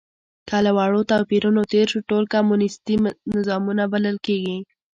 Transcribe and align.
که 0.47 0.57
له 0.65 0.71
وړو 0.77 1.01
توپیرونو 1.11 1.61
تېر 1.71 1.85
شو، 1.91 1.99
ټول 2.09 2.23
کمونیستي 2.33 2.95
نظامونه 3.35 3.83
بلل 3.93 4.17
کېږي. 4.27 4.57